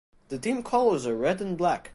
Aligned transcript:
The 0.29 0.39
team 0.39 0.63
colours 0.63 1.05
are 1.05 1.15
red 1.15 1.41
and 1.41 1.55
black. 1.55 1.89